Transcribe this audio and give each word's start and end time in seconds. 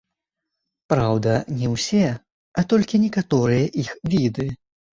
Праўда, 0.93 1.31
не 1.59 1.67
ўсе, 1.75 2.03
а 2.57 2.65
толькі 2.73 3.03
некаторыя 3.07 3.71
іх 3.87 3.95
віды. 4.13 4.53